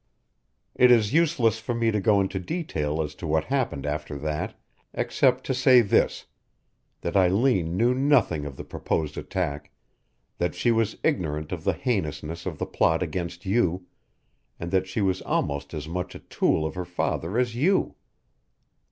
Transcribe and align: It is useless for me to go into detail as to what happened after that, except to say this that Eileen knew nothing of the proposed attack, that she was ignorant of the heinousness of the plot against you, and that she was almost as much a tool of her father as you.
It 0.73 0.89
is 0.89 1.13
useless 1.13 1.59
for 1.59 1.75
me 1.75 1.91
to 1.91 1.99
go 2.01 2.19
into 2.21 2.39
detail 2.39 3.03
as 3.03 3.13
to 3.13 3.27
what 3.27 3.43
happened 3.43 3.85
after 3.85 4.17
that, 4.17 4.55
except 4.95 5.43
to 5.45 5.53
say 5.53 5.81
this 5.81 6.25
that 7.01 7.15
Eileen 7.15 7.77
knew 7.77 7.93
nothing 7.93 8.43
of 8.47 8.57
the 8.57 8.63
proposed 8.63 9.15
attack, 9.15 9.69
that 10.39 10.55
she 10.55 10.71
was 10.71 10.97
ignorant 11.03 11.51
of 11.51 11.63
the 11.63 11.73
heinousness 11.73 12.47
of 12.47 12.57
the 12.57 12.65
plot 12.65 13.03
against 13.03 13.45
you, 13.45 13.85
and 14.59 14.71
that 14.71 14.87
she 14.87 15.01
was 15.01 15.21
almost 15.21 15.71
as 15.71 15.87
much 15.87 16.15
a 16.15 16.19
tool 16.19 16.65
of 16.65 16.73
her 16.73 16.83
father 16.85 17.37
as 17.37 17.55
you. 17.55 17.93